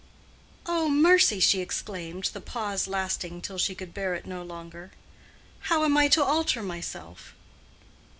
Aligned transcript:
"Oh, 0.65 0.89
mercy!" 0.89 1.39
she 1.39 1.61
exclaimed, 1.61 2.31
the 2.33 2.41
pause 2.41 2.87
lasting 2.87 3.39
till 3.39 3.59
she 3.59 3.75
could 3.75 3.93
bear 3.93 4.15
it 4.15 4.25
no 4.25 4.41
longer. 4.41 4.93
"How 5.69 5.83
am 5.85 5.95
I 5.95 6.07
to 6.07 6.23
alter 6.23 6.63
myself?" 6.63 7.35